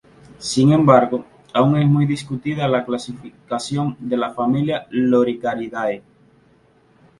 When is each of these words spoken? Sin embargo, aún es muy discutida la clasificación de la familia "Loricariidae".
Sin 0.39 0.71
embargo, 0.71 1.25
aún 1.53 1.77
es 1.77 1.87
muy 1.87 2.07
discutida 2.07 2.67
la 2.67 2.83
clasificación 2.83 3.95
de 3.99 4.17
la 4.17 4.31
familia 4.31 4.87
"Loricariidae". 4.89 6.01